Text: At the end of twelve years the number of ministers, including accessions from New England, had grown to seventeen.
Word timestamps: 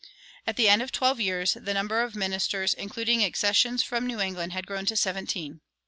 At 0.47 0.55
the 0.55 0.67
end 0.67 0.81
of 0.81 0.91
twelve 0.91 1.19
years 1.19 1.53
the 1.53 1.75
number 1.75 2.01
of 2.01 2.15
ministers, 2.15 2.73
including 2.73 3.23
accessions 3.23 3.83
from 3.83 4.07
New 4.07 4.19
England, 4.19 4.51
had 4.51 4.65
grown 4.65 4.87
to 4.87 4.95
seventeen. 4.95 5.61